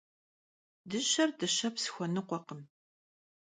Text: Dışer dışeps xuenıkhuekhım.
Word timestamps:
Dışer 0.89 1.29
dışeps 1.39 1.83
xuenıkhuekhım. 1.93 2.61